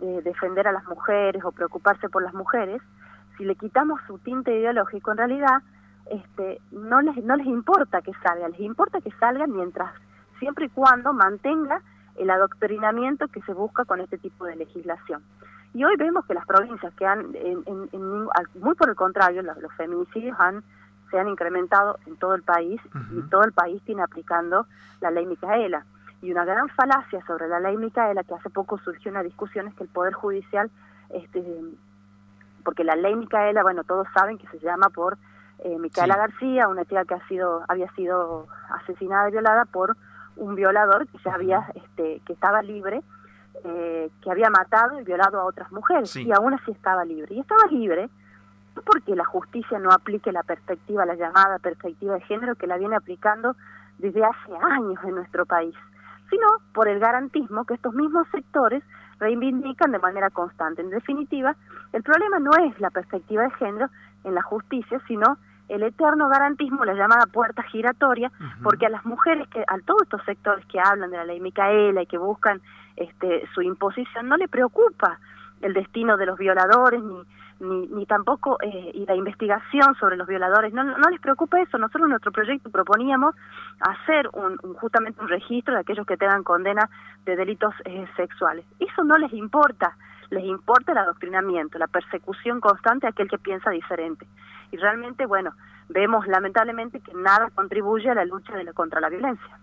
eh, 0.00 0.20
defender 0.24 0.66
a 0.68 0.72
las 0.72 0.84
mujeres 0.86 1.44
o 1.44 1.52
preocuparse 1.52 2.08
por 2.08 2.22
las 2.22 2.34
mujeres, 2.34 2.82
si 3.36 3.44
le 3.44 3.54
quitamos 3.56 4.00
su 4.06 4.18
tinte 4.18 4.56
ideológico, 4.56 5.10
en 5.10 5.18
realidad 5.18 5.62
este, 6.10 6.60
no 6.70 7.00
les 7.02 7.16
no 7.24 7.36
les 7.36 7.46
importa 7.46 8.00
que 8.00 8.12
salga, 8.22 8.48
les 8.48 8.60
importa 8.60 9.00
que 9.00 9.10
salgan 9.12 9.52
mientras 9.52 9.92
siempre 10.38 10.66
y 10.66 10.68
cuando 10.68 11.12
mantenga 11.12 11.82
el 12.16 12.30
adoctrinamiento 12.30 13.28
que 13.28 13.42
se 13.42 13.52
busca 13.52 13.84
con 13.84 14.00
este 14.00 14.18
tipo 14.18 14.44
de 14.46 14.56
legislación. 14.56 15.22
Y 15.74 15.84
hoy 15.84 15.96
vemos 15.96 16.24
que 16.24 16.34
las 16.34 16.46
provincias 16.46 16.94
que 16.94 17.04
han, 17.04 17.34
en, 17.34 18.28
muy 18.54 18.74
por 18.74 18.88
el 18.88 18.96
contrario, 18.96 19.42
los, 19.42 19.72
feminicidios 19.76 20.38
han 20.40 20.62
se 21.10 21.18
han 21.18 21.28
incrementado 21.28 21.98
en 22.06 22.16
todo 22.16 22.34
el 22.34 22.42
país 22.42 22.80
y 23.12 23.20
todo 23.28 23.44
el 23.44 23.52
país 23.52 23.82
tiene 23.84 24.02
aplicando 24.02 24.66
la 25.00 25.10
ley 25.10 25.26
Micaela. 25.26 25.84
Y 26.22 26.32
una 26.32 26.44
gran 26.44 26.68
falacia 26.70 27.24
sobre 27.26 27.48
la 27.48 27.60
ley 27.60 27.76
Micaela, 27.76 28.24
que 28.24 28.34
hace 28.34 28.50
poco 28.50 28.78
surgió 28.78 29.10
una 29.10 29.22
discusión, 29.22 29.68
es 29.68 29.74
que 29.74 29.84
el 29.84 29.90
Poder 29.90 30.14
Judicial, 30.14 30.70
este, 31.10 31.44
porque 32.64 32.84
la 32.84 32.96
ley 32.96 33.14
Micaela, 33.14 33.62
bueno, 33.62 33.84
todos 33.84 34.08
saben 34.14 34.38
que 34.38 34.48
se 34.48 34.58
llama 34.58 34.88
por 34.90 35.18
eh, 35.60 35.78
Micaela 35.78 36.16
García, 36.16 36.68
una 36.68 36.84
chica 36.84 37.04
que 37.04 37.14
ha 37.14 37.28
sido, 37.28 37.64
había 37.68 37.90
sido 37.92 38.46
asesinada 38.70 39.28
y 39.28 39.32
violada 39.32 39.64
por 39.66 39.96
un 40.36 40.54
violador 40.54 41.06
que 41.08 41.18
ya 41.24 41.34
había, 41.34 41.66
este, 41.74 42.20
que 42.26 42.32
estaba 42.32 42.62
libre, 42.62 43.02
eh, 43.64 44.10
que 44.22 44.30
había 44.30 44.50
matado 44.50 45.00
y 45.00 45.04
violado 45.04 45.40
a 45.40 45.44
otras 45.44 45.72
mujeres 45.72 46.14
y 46.16 46.30
aún 46.32 46.54
así 46.54 46.70
estaba 46.72 47.04
libre. 47.04 47.34
Y 47.34 47.40
estaba 47.40 47.64
libre 47.70 48.10
no 48.76 48.82
porque 48.82 49.16
la 49.16 49.24
justicia 49.24 49.78
no 49.78 49.90
aplique 49.90 50.30
la 50.30 50.42
perspectiva, 50.42 51.06
la 51.06 51.14
llamada 51.14 51.58
perspectiva 51.58 52.14
de 52.14 52.20
género 52.22 52.54
que 52.54 52.66
la 52.66 52.76
viene 52.76 52.96
aplicando 52.96 53.56
desde 53.98 54.22
hace 54.24 54.52
años 54.62 54.98
en 55.04 55.14
nuestro 55.14 55.46
país, 55.46 55.74
sino 56.30 56.46
por 56.74 56.88
el 56.88 57.00
garantismo 57.00 57.64
que 57.64 57.74
estos 57.74 57.94
mismos 57.94 58.28
sectores 58.30 58.84
reivindican 59.18 59.92
de 59.92 59.98
manera 59.98 60.28
constante. 60.30 60.82
En 60.82 60.90
definitiva, 60.90 61.56
el 61.92 62.02
problema 62.02 62.38
no 62.38 62.50
es 62.52 62.78
la 62.80 62.90
perspectiva 62.90 63.44
de 63.44 63.50
género 63.52 63.88
en 64.24 64.34
la 64.34 64.42
justicia, 64.42 65.00
sino 65.08 65.38
el 65.68 65.82
eterno 65.82 66.28
garantismo, 66.28 66.84
la 66.84 66.94
llamada 66.94 67.26
puerta 67.26 67.62
giratoria, 67.62 68.30
porque 68.62 68.86
a 68.86 68.90
las 68.90 69.04
mujeres, 69.04 69.48
que 69.48 69.64
a 69.66 69.78
todos 69.84 70.02
estos 70.02 70.22
sectores 70.24 70.64
que 70.66 70.78
hablan 70.78 71.10
de 71.10 71.16
la 71.16 71.24
ley 71.24 71.40
Micaela 71.40 72.02
y 72.02 72.06
que 72.06 72.18
buscan 72.18 72.60
este, 72.96 73.48
su 73.54 73.62
imposición, 73.62 74.28
no 74.28 74.36
le 74.36 74.48
preocupa 74.48 75.18
el 75.62 75.72
destino 75.72 76.18
de 76.18 76.26
los 76.26 76.38
violadores 76.38 77.02
ni, 77.02 77.22
ni, 77.60 77.86
ni 77.88 78.06
tampoco 78.06 78.58
eh, 78.62 78.90
y 78.94 79.06
la 79.06 79.14
investigación 79.14 79.94
sobre 79.98 80.16
los 80.16 80.26
violadores. 80.26 80.72
No, 80.72 80.84
no, 80.84 81.10
les 81.10 81.20
preocupa 81.20 81.60
eso. 81.60 81.78
Nosotros 81.78 82.04
en 82.04 82.10
nuestro 82.10 82.32
proyecto 82.32 82.70
proponíamos 82.70 83.34
hacer 83.80 84.28
un, 84.32 84.56
justamente 84.74 85.20
un 85.20 85.28
registro 85.28 85.74
de 85.74 85.80
aquellos 85.80 86.06
que 86.06 86.16
tengan 86.16 86.42
condena 86.44 86.88
de 87.24 87.36
delitos 87.36 87.74
eh, 87.84 88.06
sexuales. 88.16 88.64
Eso 88.78 89.04
no 89.04 89.16
les 89.18 89.32
importa. 89.32 89.96
Les 90.30 90.44
importa 90.44 90.92
el 90.92 90.98
adoctrinamiento, 90.98 91.78
la 91.78 91.86
persecución 91.86 92.60
constante 92.60 93.06
a 93.06 93.10
aquel 93.10 93.28
que 93.28 93.38
piensa 93.38 93.70
diferente. 93.70 94.26
Y 94.72 94.76
realmente, 94.76 95.24
bueno, 95.24 95.52
vemos 95.88 96.26
lamentablemente 96.26 97.00
que 97.00 97.14
nada 97.14 97.48
contribuye 97.54 98.10
a 98.10 98.14
la 98.14 98.24
lucha 98.24 98.56
de 98.56 98.72
contra 98.72 99.00
la 99.00 99.08
violencia. 99.08 99.58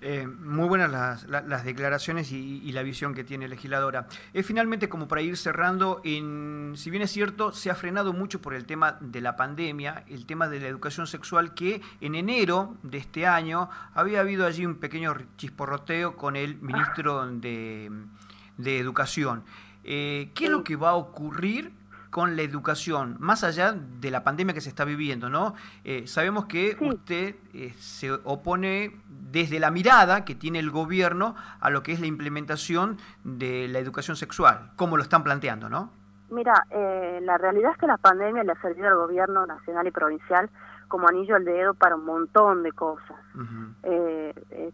Eh, 0.00 0.28
muy 0.28 0.68
buenas 0.68 1.26
las, 1.26 1.64
declaraciones 1.64 2.30
y, 2.30 2.70
la 2.72 2.82
visión 2.82 3.14
que 3.14 3.24
tiene 3.24 3.48
legisladora. 3.48 4.06
Es 4.32 4.46
finalmente 4.46 4.88
como 4.88 5.08
para 5.08 5.22
ir 5.22 5.36
cerrando, 5.36 6.00
en, 6.04 6.74
si 6.76 6.90
bien 6.90 7.02
es 7.02 7.10
cierto, 7.10 7.52
se 7.52 7.70
ha 7.70 7.74
frenado 7.74 8.12
mucho 8.12 8.40
por 8.40 8.54
el 8.54 8.64
tema 8.64 8.96
de 9.00 9.20
la 9.20 9.34
pandemia, 9.34 10.04
el 10.08 10.26
tema 10.26 10.48
de 10.48 10.60
la 10.60 10.68
educación 10.68 11.06
sexual, 11.06 11.54
que 11.54 11.80
en 12.00 12.14
enero 12.14 12.76
de 12.82 12.98
este 12.98 13.26
año 13.26 13.70
había 13.92 14.20
habido 14.20 14.46
allí 14.46 14.64
un 14.64 14.76
pequeño 14.76 15.16
chisporroteo 15.36 16.16
con 16.16 16.36
el 16.36 16.60
ministro 16.60 17.26
de, 17.26 17.90
Educación. 18.58 19.44
Eh, 19.82 20.30
¿Qué 20.34 20.44
es 20.44 20.50
lo 20.50 20.62
que 20.62 20.76
va 20.76 20.90
a 20.90 20.94
ocurrir 20.94 21.72
con 22.10 22.36
la 22.36 22.42
educación, 22.42 23.16
más 23.18 23.44
allá 23.44 23.72
de 23.72 24.10
la 24.10 24.24
pandemia 24.24 24.54
que 24.54 24.60
se 24.60 24.68
está 24.68 24.84
viviendo, 24.84 25.28
¿no? 25.28 25.54
Eh, 25.84 26.06
sabemos 26.06 26.46
que 26.46 26.76
usted 26.80 27.36
eh, 27.52 27.74
se 27.78 28.12
opone 28.12 28.96
desde 29.08 29.58
la 29.58 29.70
mirada 29.70 30.24
que 30.24 30.34
tiene 30.34 30.58
el 30.58 30.70
gobierno 30.70 31.34
a 31.60 31.70
lo 31.70 31.82
que 31.82 31.92
es 31.92 32.00
la 32.00 32.06
implementación 32.06 32.98
de 33.24 33.68
la 33.68 33.78
educación 33.78 34.16
sexual, 34.16 34.70
como 34.76 34.96
lo 34.96 35.02
están 35.02 35.22
planteando, 35.22 35.68
¿no? 35.68 35.92
Mira, 36.30 36.66
eh, 36.70 37.20
la 37.22 37.38
realidad 37.38 37.72
es 37.72 37.78
que 37.78 37.86
la 37.86 37.96
pandemia 37.96 38.44
le 38.44 38.52
ha 38.52 38.60
servido 38.60 38.88
al 38.88 38.96
gobierno 38.96 39.46
nacional 39.46 39.86
y 39.86 39.90
provincial 39.90 40.50
como 40.88 41.08
anillo 41.08 41.36
al 41.36 41.44
dedo 41.44 41.74
para 41.74 41.96
un 41.96 42.06
montón 42.06 42.62
de 42.62 42.72
cosas, 42.72 43.16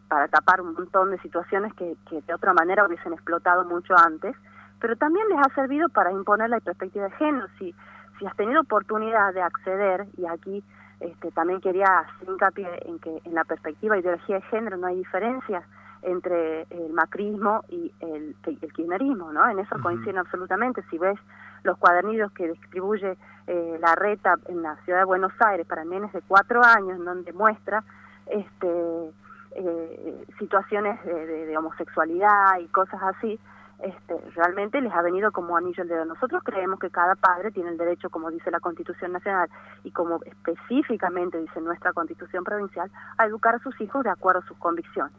para 0.09 0.29
tapar 0.29 0.61
un 0.61 0.73
montón 0.75 1.11
de 1.11 1.19
situaciones 1.19 1.75
que, 1.75 1.97
que 2.09 2.23
de 2.23 2.35
otra 2.35 2.53
manera 2.53 2.87
hubiesen 2.87 3.13
explotado 3.13 3.65
mucho 3.65 3.95
antes 3.99 4.37
pero 4.85 4.97
también 4.97 5.27
les 5.31 5.39
ha 5.39 5.55
servido 5.55 5.89
para 5.89 6.13
imponer 6.13 6.51
la 6.51 6.61
perspectiva 6.61 7.07
de 7.07 7.11
género. 7.13 7.47
Si, 7.59 7.75
si 8.19 8.27
has 8.27 8.37
tenido 8.37 8.61
oportunidad 8.61 9.33
de 9.33 9.41
acceder, 9.41 10.05
y 10.19 10.27
aquí 10.27 10.63
este, 11.01 11.31
también 11.31 11.63
quería 11.63 12.01
hacer 12.01 12.29
hincapié 12.29 12.69
en 12.85 12.99
que 12.99 13.23
en 13.25 13.35
la 13.35 13.45
perspectiva 13.45 13.95
de 13.95 14.03
ideología 14.03 14.37
de 14.37 14.43
género 14.43 14.77
no 14.77 14.89
hay 14.89 14.97
diferencia 14.97 15.63
entre 16.03 16.67
el 16.69 16.93
macrismo 16.93 17.65
y 17.71 17.95
el, 18.01 18.37
el 18.45 18.59
kirchnerismo, 18.59 19.33
¿no? 19.33 19.49
En 19.49 19.59
eso 19.59 19.75
coinciden 19.81 20.19
absolutamente. 20.19 20.83
Si 20.91 20.99
ves 20.99 21.19
los 21.63 21.79
cuadernillos 21.79 22.31
que 22.33 22.49
distribuye 22.49 23.17
eh, 23.47 23.79
la 23.81 23.95
reta 23.95 24.35
en 24.49 24.61
la 24.61 24.77
ciudad 24.85 24.99
de 24.99 25.07
Buenos 25.07 25.33
Aires 25.41 25.67
para 25.67 25.87
nenes 25.87 26.13
de 26.13 26.21
cuatro 26.29 26.63
años, 26.63 26.99
en 26.99 27.07
donde 27.07 27.33
muestra 27.33 27.83
este, 28.27 29.13
eh, 29.53 30.25
situaciones 30.39 31.03
de 31.07 31.57
homosexualidad 31.57 32.59
y 32.61 32.67
cosas 32.67 33.03
así, 33.03 33.41
este, 33.81 34.17
realmente 34.35 34.81
les 34.81 34.93
ha 34.93 35.03
venido 35.03 35.33
como 35.33 35.57
anillo 35.57 35.83
el 35.83 35.89
dedo. 35.89 36.05
Nosotros 36.05 36.43
creemos 36.45 36.79
que 36.79 36.91
cada 36.91 37.15
padre 37.17 37.51
tiene 37.51 37.71
el 37.71 37.77
derecho, 37.77 38.11
como 38.11 38.31
dice 38.31 38.51
la 38.51 38.61
Constitución 38.61 39.13
Nacional 39.13 39.49
y 39.83 39.91
como 39.91 40.21
específicamente 40.25 41.39
dice 41.39 41.61
nuestra 41.61 41.93
Constitución 41.93 42.45
Provincial, 42.45 42.91
a 43.19 43.27
educar 43.27 43.57
a 43.57 43.59
sus 43.59 43.79
hijos 43.81 44.05
de 44.05 44.11
acuerdo 44.11 44.41
a 44.41 44.47
sus 44.47 44.57
convicciones. 44.59 45.17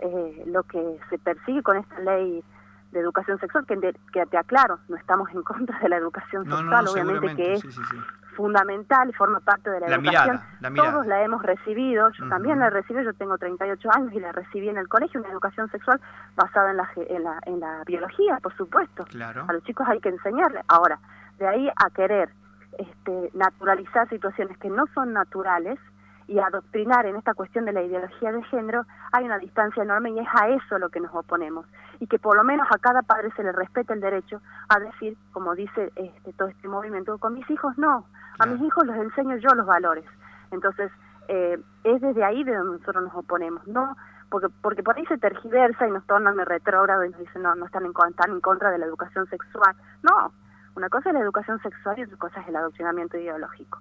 Eh, 0.00 0.44
lo 0.46 0.62
que 0.62 0.98
se 1.10 1.18
persigue 1.18 1.62
con 1.62 1.76
esta 1.76 1.98
ley 2.00 2.44
de 2.92 3.00
educación 3.00 3.38
sexual, 3.38 3.66
que, 3.66 3.76
que 4.12 4.26
te 4.26 4.38
aclaro, 4.38 4.78
no 4.88 4.96
estamos 4.96 5.30
en 5.30 5.42
contra 5.42 5.78
de 5.80 5.88
la 5.88 5.96
educación 5.96 6.44
sexual, 6.44 6.88
obviamente 6.88 7.36
que 7.36 7.52
es 7.54 7.64
fundamental 8.38 9.10
y 9.10 9.12
forma 9.14 9.40
parte 9.40 9.68
de 9.68 9.80
la, 9.80 9.86
educación. 9.88 10.40
Todos 10.76 11.06
la 11.08 11.24
hemos 11.24 11.42
recibido, 11.42 12.08
yo 12.12 12.28
también 12.28 12.60
la 12.60 12.70
recibí, 12.70 13.04
yo 13.04 13.12
tengo 13.12 13.36
38 13.36 13.90
años 13.92 14.12
y 14.12 14.20
la 14.20 14.30
recibí 14.30 14.68
en 14.68 14.78
el 14.78 14.86
colegio, 14.86 15.18
una 15.18 15.30
educación 15.30 15.68
sexual 15.72 16.00
basada 16.36 16.70
en 16.70 16.76
la, 16.76 16.88
en 16.96 17.24
la, 17.24 17.40
en 17.46 17.58
la 17.58 17.82
biología, 17.84 18.38
por 18.40 18.56
supuesto. 18.56 19.04
A 19.20 19.52
los 19.52 19.64
chicos 19.64 19.88
hay 19.88 19.98
que 19.98 20.10
enseñarle. 20.10 20.60
Ahora, 20.68 21.00
de 21.38 21.48
ahí 21.48 21.68
a 21.68 21.90
querer 21.90 22.30
este, 22.78 23.30
naturalizar 23.34 24.08
situaciones 24.08 24.56
que 24.58 24.70
no 24.70 24.84
son 24.94 25.12
naturales, 25.12 25.80
y 26.28 26.38
adoctrinar 26.38 27.06
en 27.06 27.16
esta 27.16 27.32
cuestión 27.32 27.64
de 27.64 27.72
la 27.72 27.82
ideología 27.82 28.30
de 28.32 28.42
género, 28.44 28.84
hay 29.12 29.24
una 29.24 29.38
distancia 29.38 29.82
enorme 29.82 30.10
y 30.10 30.18
es 30.18 30.28
a 30.34 30.48
eso 30.50 30.78
lo 30.78 30.90
que 30.90 31.00
nos 31.00 31.12
oponemos. 31.14 31.66
Y 32.00 32.06
que 32.06 32.18
por 32.18 32.36
lo 32.36 32.44
menos 32.44 32.68
a 32.70 32.78
cada 32.78 33.00
padre 33.02 33.32
se 33.34 33.42
le 33.42 33.50
respete 33.50 33.94
el 33.94 34.00
derecho 34.00 34.40
a 34.68 34.78
decir, 34.78 35.16
como 35.32 35.54
dice 35.54 35.90
este, 35.96 36.32
todo 36.34 36.48
este 36.48 36.68
movimiento, 36.68 37.16
con 37.18 37.32
mis 37.32 37.48
hijos 37.50 37.76
no, 37.78 38.04
a 38.38 38.46
mis 38.46 38.60
hijos 38.60 38.86
los 38.86 38.96
enseño 38.96 39.36
yo 39.38 39.48
los 39.54 39.66
valores. 39.66 40.04
Entonces, 40.50 40.92
eh, 41.28 41.58
es 41.84 42.00
desde 42.02 42.22
ahí 42.22 42.44
de 42.44 42.54
donde 42.54 42.78
nosotros 42.78 43.04
nos 43.04 43.14
oponemos, 43.14 43.66
no 43.66 43.96
porque 44.30 44.48
porque 44.60 44.82
por 44.82 44.98
ahí 44.98 45.06
se 45.06 45.16
tergiversa 45.16 45.88
y 45.88 45.90
nos 45.90 46.06
tornan 46.06 46.36
de 46.36 46.44
retrógrado 46.44 47.02
y 47.06 47.08
nos 47.08 47.20
dicen, 47.20 47.42
no, 47.42 47.54
no 47.54 47.64
están 47.64 47.86
en, 47.86 47.92
están 48.10 48.30
en 48.30 48.40
contra 48.42 48.70
de 48.70 48.76
la 48.76 48.84
educación 48.84 49.26
sexual. 49.28 49.74
No, 50.02 50.32
una 50.76 50.90
cosa 50.90 51.08
es 51.08 51.14
la 51.14 51.20
educación 51.20 51.58
sexual 51.62 51.98
y 51.98 52.02
otra 52.02 52.18
cosa 52.18 52.40
es 52.42 52.48
el 52.48 52.56
adoctrinamiento 52.56 53.16
ideológico 53.16 53.78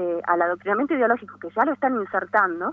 eh, 0.00 0.22
al 0.28 0.40
adoctrinamiento 0.40 0.94
ideológico 0.94 1.40
que 1.40 1.50
ya 1.50 1.64
lo 1.64 1.72
están 1.72 1.96
insertando 1.96 2.72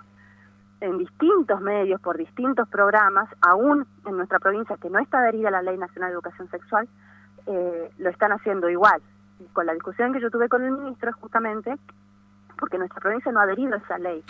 en 0.80 1.00
distintos 1.00 1.60
medios, 1.60 2.00
por 2.00 2.18
distintos 2.18 2.70
programas, 2.70 3.28
aún 3.42 3.88
en 4.06 4.18
nuestra 4.18 4.38
provincia 4.38 4.78
que 4.78 4.92
no 4.92 5.00
está 5.00 5.18
adherida 5.18 5.48
a 5.48 5.52
la 5.52 5.64
Ley 5.64 5.76
Nacional 5.76 6.12
de 6.12 6.14
Educación 6.14 6.48
Sexual, 6.52 6.88
eh, 7.48 7.90
lo 7.98 8.10
están 8.12 8.32
haciendo 8.32 8.70
igual. 8.70 9.02
con 9.54 9.66
la 9.66 9.74
discusión 9.74 10.14
que 10.14 10.22
yo 10.22 10.30
tuve 10.30 10.48
con 10.50 10.64
el 10.64 10.72
ministro 10.74 11.10
es 11.10 11.16
justamente 11.16 11.76
porque 12.60 12.78
nuestra 12.78 13.02
provincia 13.02 13.32
no 13.32 13.40
ha 13.40 13.44
adherido 13.44 13.74
a 13.74 13.78
esa 13.78 13.98
ley 13.98 14.24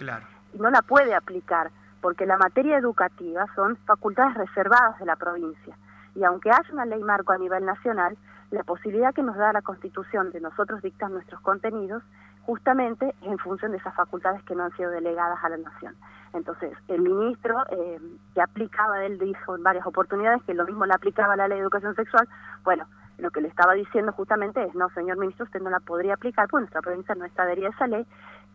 y 0.53 0.57
no 0.57 0.69
la 0.69 0.81
puede 0.81 1.13
aplicar, 1.13 1.71
porque 1.99 2.25
la 2.25 2.37
materia 2.37 2.77
educativa 2.77 3.45
son 3.55 3.75
facultades 3.85 4.35
reservadas 4.35 4.97
de 4.99 5.05
la 5.05 5.17
provincia. 5.17 5.77
Y 6.15 6.23
aunque 6.23 6.49
haya 6.49 6.71
una 6.71 6.85
ley 6.85 7.03
marco 7.03 7.33
a 7.33 7.37
nivel 7.37 7.65
nacional, 7.65 8.17
la 8.51 8.63
posibilidad 8.63 9.13
que 9.13 9.21
nos 9.21 9.35
da 9.35 9.51
la 9.51 9.61
Constitución 9.61 10.31
de 10.31 10.39
nosotros 10.39 10.81
dictar 10.81 11.11
nuestros 11.11 11.41
contenidos 11.41 12.01
justamente 12.45 13.15
en 13.21 13.37
función 13.39 13.71
de 13.71 13.77
esas 13.77 13.95
facultades 13.95 14.43
que 14.43 14.55
no 14.55 14.63
han 14.65 14.75
sido 14.77 14.91
delegadas 14.91 15.43
a 15.43 15.49
la 15.49 15.57
Nación. 15.57 15.95
Entonces, 16.33 16.77
el 16.87 17.01
ministro 17.01 17.63
eh, 17.69 17.99
que 18.33 18.41
aplicaba, 18.41 19.03
él 19.03 19.17
dijo 19.17 19.55
en 19.55 19.63
varias 19.63 19.85
oportunidades 19.85 20.43
que 20.43 20.53
lo 20.53 20.65
mismo 20.65 20.85
le 20.85 20.93
aplicaba 20.93 21.33
a 21.33 21.37
la 21.37 21.47
ley 21.47 21.57
de 21.57 21.63
educación 21.63 21.95
sexual, 21.95 22.27
bueno, 22.63 22.85
lo 23.17 23.31
que 23.31 23.41
le 23.41 23.47
estaba 23.47 23.73
diciendo 23.73 24.11
justamente 24.11 24.61
es, 24.63 24.75
no, 24.75 24.89
señor 24.89 25.17
ministro, 25.17 25.45
usted 25.45 25.61
no 25.61 25.69
la 25.69 25.79
podría 25.79 26.15
aplicar 26.15 26.47
porque 26.49 26.63
nuestra 26.63 26.81
provincia 26.81 27.15
no 27.15 27.25
está 27.25 27.43
adherida 27.43 27.67
a 27.67 27.71
esa 27.71 27.87
ley, 27.87 28.05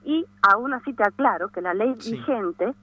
y 0.04 0.26
aún 0.42 0.74
así 0.74 0.92
te 0.92 1.02
aclaro 1.02 1.48
que 1.48 1.62
la 1.62 1.74
ley 1.74 1.94
vigente 1.94 2.74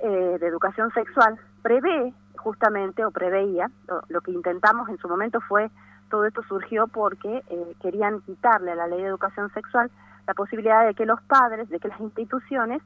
eh, 0.00 0.36
de 0.40 0.46
educación 0.46 0.90
sexual 0.92 1.38
prevé 1.62 2.14
justamente, 2.36 3.04
o 3.04 3.10
preveía, 3.10 3.70
lo 4.08 4.20
que 4.20 4.30
intentamos 4.30 4.88
en 4.88 4.98
su 4.98 5.08
momento 5.08 5.40
fue 5.40 5.70
todo 6.10 6.24
esto 6.24 6.42
surgió 6.44 6.86
porque 6.86 7.42
eh, 7.48 7.74
querían 7.82 8.20
quitarle 8.20 8.72
a 8.72 8.76
la 8.76 8.86
ley 8.86 9.00
de 9.00 9.08
educación 9.08 9.52
sexual 9.52 9.90
la 10.26 10.34
posibilidad 10.34 10.86
de 10.86 10.94
que 10.94 11.06
los 11.06 11.20
padres, 11.22 11.68
de 11.68 11.78
que 11.78 11.88
las 11.88 12.00
instituciones 12.00 12.82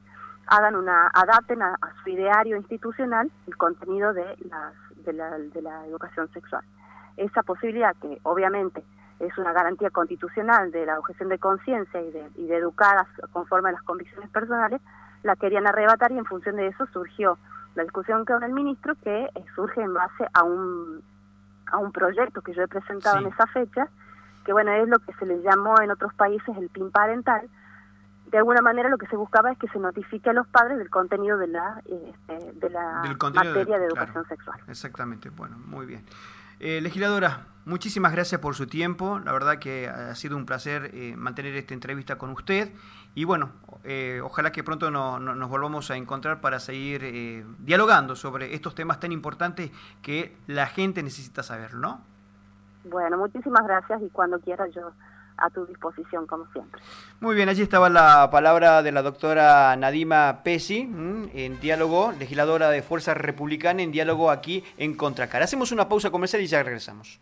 hagan 0.47 0.75
una, 0.75 1.07
adapten 1.13 1.61
a, 1.61 1.77
su 2.03 2.09
ideario 2.09 2.57
institucional 2.57 3.31
el 3.47 3.57
contenido 3.57 4.13
de, 4.13 4.25
las, 4.49 4.73
de, 5.05 5.13
la, 5.13 5.37
de 5.37 5.61
la 5.61 5.85
educación 5.87 6.31
sexual. 6.33 6.63
Esa 7.17 7.43
posibilidad 7.43 7.95
que 8.01 8.19
obviamente 8.23 8.83
es 9.19 9.37
una 9.37 9.53
garantía 9.53 9.89
constitucional 9.91 10.71
de 10.71 10.85
la 10.85 10.99
objeción 10.99 11.29
de 11.29 11.37
conciencia 11.37 12.01
y 12.01 12.11
de, 12.11 12.29
y 12.35 12.47
de 12.47 12.57
educar 12.57 13.05
conforme 13.31 13.69
a 13.69 13.73
las 13.73 13.83
convicciones 13.83 14.29
personales, 14.29 14.81
la 15.23 15.35
querían 15.35 15.67
arrebatar 15.67 16.11
y 16.11 16.17
en 16.17 16.25
función 16.25 16.55
de 16.55 16.67
eso 16.67 16.85
surgió 16.87 17.37
la 17.75 17.83
discusión 17.83 18.25
con 18.25 18.43
el 18.43 18.51
ministro 18.51 18.95
que 19.03 19.23
eh, 19.23 19.45
surge 19.55 19.81
en 19.81 19.93
base 19.93 20.27
a 20.33 20.43
un, 20.43 21.01
a 21.67 21.77
un 21.77 21.91
proyecto 21.91 22.41
que 22.41 22.53
yo 22.53 22.63
he 22.63 22.67
presentado 22.67 23.19
en 23.19 23.27
esa 23.27 23.45
fecha 23.47 23.87
que 24.43 24.53
bueno, 24.53 24.71
es 24.71 24.87
lo 24.87 24.99
que 24.99 25.13
se 25.13 25.25
les 25.25 25.43
llamó 25.43 25.79
en 25.81 25.91
otros 25.91 26.13
países 26.13 26.55
el 26.57 26.69
PIN 26.69 26.91
parental. 26.91 27.49
De 28.27 28.37
alguna 28.37 28.61
manera 28.61 28.89
lo 28.89 28.97
que 28.97 29.07
se 29.07 29.17
buscaba 29.17 29.51
es 29.51 29.57
que 29.57 29.67
se 29.67 29.79
notifique 29.79 30.29
a 30.29 30.33
los 30.33 30.47
padres 30.47 30.77
del 30.77 30.89
contenido 30.89 31.37
de 31.37 31.47
la, 31.47 31.81
este, 31.85 32.53
de 32.53 32.69
la 32.69 33.03
materia 33.33 33.77
de, 33.77 33.85
educación 33.85 34.25
sexual. 34.27 34.59
Exactamente, 34.67 35.29
bueno, 35.29 35.57
muy 35.57 35.85
bien. 35.85 36.05
Eh, 36.63 36.79
legisladora, 36.79 37.47
muchísimas 37.65 38.13
gracias 38.13 38.39
por 38.39 38.55
su 38.55 38.67
tiempo. 38.67 39.19
La 39.19 39.33
verdad 39.33 39.57
que 39.57 39.89
ha 39.89 40.15
sido 40.15 40.37
un 40.37 40.45
placer 40.45 40.91
eh, 40.93 41.15
mantener 41.17 41.55
esta 41.55 41.73
entrevista 41.73 42.17
con 42.17 42.29
usted. 42.29 42.71
Y 43.15 43.25
bueno, 43.25 43.51
eh, 43.83 44.21
ojalá 44.23 44.51
que 44.51 44.63
pronto 44.63 44.89
nos 44.91 45.49
volvamos 45.49 45.91
a 45.91 45.97
encontrar 45.97 46.39
para 46.39 46.59
seguir 46.59 47.45
dialogando 47.59 48.15
sobre 48.15 48.53
estos 48.53 48.75
temas 48.75 48.99
tan 48.99 49.11
importantes 49.11 49.71
que 50.01 50.37
la 50.47 50.67
gente 50.67 51.03
necesita 51.03 51.43
saber, 51.43 51.73
¿no? 51.73 52.10
Bueno, 52.83 53.17
muchísimas 53.17 53.65
gracias 53.65 54.01
y 54.01 54.09
cuando 54.09 54.39
quiera 54.39 54.67
yo 54.67 54.91
a 55.37 55.49
tu 55.49 55.65
disposición, 55.65 56.27
como 56.27 56.45
siempre. 56.51 56.81
Muy 57.19 57.35
bien, 57.35 57.49
allí 57.49 57.61
estaba 57.61 57.89
la 57.89 58.29
palabra 58.29 58.83
de 58.83 58.91
la 58.91 59.01
doctora 59.01 59.75
Nadima 59.75 60.41
Pesi, 60.43 60.81
en 61.33 61.59
diálogo, 61.59 62.11
legisladora 62.11 62.69
de 62.69 62.81
Fuerza 62.81 63.13
Republicana, 63.13 63.81
en 63.81 63.91
diálogo 63.91 64.29
aquí 64.29 64.63
en 64.77 64.95
Contracar. 64.95 65.41
Hacemos 65.41 65.71
una 65.71 65.89
pausa 65.89 66.11
comercial 66.11 66.41
y 66.41 66.47
ya 66.47 66.61
regresamos. 66.63 67.19